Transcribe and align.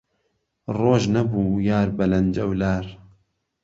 ڕۆژ 0.77 1.03
نهبوو 1.13 1.63
یار 1.69 1.87
به 1.97 2.05
لهنجهولار 2.11 2.85